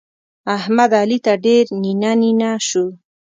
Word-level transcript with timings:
احمد؛ 0.57 0.91
علي 1.01 1.17
ته 1.25 1.33
ډېر 1.45 1.65
نينه 1.83 2.11
نينه 2.21 2.51
سو. 2.69 2.85